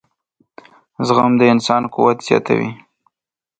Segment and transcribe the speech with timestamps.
[1.07, 2.71] •زغم د انسان قوت زیاتوي.